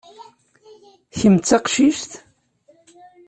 [1.17, 2.11] Kem d taqcict?